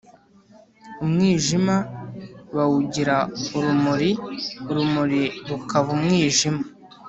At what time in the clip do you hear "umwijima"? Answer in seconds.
1.03-1.75, 5.95-6.63